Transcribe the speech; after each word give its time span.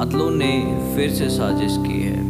फिर 0.00 1.10
से 1.10 1.28
साजिश 1.28 1.72
की 1.72 2.02
है। 2.02 2.20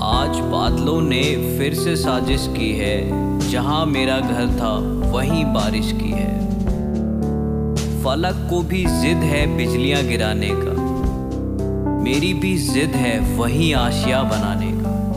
आज 0.00 0.40
बादलों 0.40 1.02
ने 1.02 1.58
फिर 1.58 1.74
से 1.74 1.96
साजिश 1.96 2.48
की 2.58 2.72
है। 2.72 3.10
जहाँ 3.50 3.86
मेरा 3.86 4.20
घर 4.20 4.58
था, 4.60 4.78
वहीं 5.10 5.44
बारिश 5.44 5.92
की 5.92 6.10
है। 6.10 6.46
फलक 8.04 8.50
को 8.50 8.62
भी 8.62 8.86
जिद 8.86 9.16
है 9.16 9.56
बिजलियाँ 9.56 10.02
गिराने 10.02 10.50
का। 10.52 10.72
मेरी 12.02 12.34
भी 12.34 12.56
जिद 12.56 12.90
है 12.90 13.36
वही 13.36 13.72
आशिया 13.72 14.22
बनाने 14.22 14.72
का। 14.72 15.16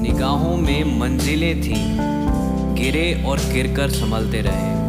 निगाहों 0.00 0.56
में 0.56 1.00
मंजिलें 1.00 1.60
थी, 1.62 1.98
गिरे 2.82 3.24
और 3.26 3.38
गिरकर 3.38 3.88
संभलते 3.88 4.40
रहे। 4.40 4.81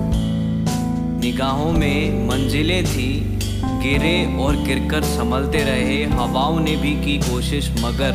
निगाहों 1.23 1.71
में 1.71 2.27
मंजिलें 2.27 2.85
थी। 2.85 3.39
गिरे 3.83 4.37
और 4.37 4.55
गिरकर 4.55 5.03
संभलते 5.03 5.57
रहे। 5.57 6.03
हवाओं 6.03 6.59
ने 6.59 6.75
भी 6.75 6.91
की 6.95 7.17
कोशिश, 7.17 7.69
मगर 7.69 8.11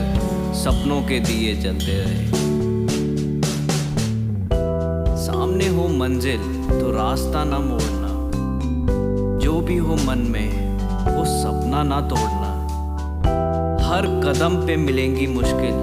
सपनों 0.55 1.01
के 1.03 1.21
दिए 1.21 1.55
जलते 1.55 1.95
रहे। 2.01 2.27
सामने 5.17 5.69
हो 5.69 5.89
मंजिल 5.89 6.39
तो 6.71 6.91
रास्ता 6.91 7.45
ना 7.45 7.59
मोड़ना। 7.59 8.13
जो 9.39 9.61
भी 9.61 9.77
हो 9.77 9.95
मन 9.95 10.27
में, 10.31 10.79
वो 11.17 11.25
सपना 11.25 11.83
ना 11.83 12.01
तोड़ना। 12.01 12.53
हर 13.89 14.07
कदम 14.25 14.67
पे 14.67 14.77
मिलेंगी 14.77 15.27
मुश्किल, 15.27 15.81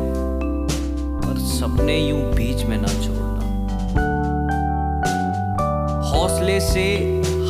पर 1.18 1.38
सपने 1.40 2.00
यूँ 2.10 2.22
बीच 2.34 2.64
में 2.64 2.78
ना 2.78 2.88
छोड़ना। 2.88 3.24
हौसले 6.10 6.60
से 6.60 6.86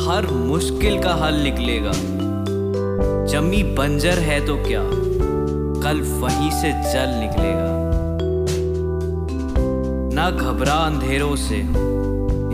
हर 0.06 0.26
मुश्किल 0.26 1.02
का 1.02 1.14
हल 1.14 1.34
निकलेगा। 1.34 1.92
जमी 3.26 3.62
बंजर 3.62 4.18
है 4.18 4.46
तो 4.46 4.56
क्या? 4.56 4.82
कल 5.82 6.00
वहीं 6.00 6.50
से 6.50 6.70
जल 6.92 7.08
निकलेगा। 7.08 7.86
ना 10.14 10.30
घबरा 10.30 10.72
अंधेरों 10.72 11.36
से, 11.36 11.56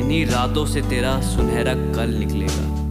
इन्हीं 0.03 0.27
रातों 0.27 0.67
से 0.67 0.83
तेरा 0.83 1.21
सुनहरा 1.21 1.75
कल 1.75 2.11
निकलेगा। 2.11 2.82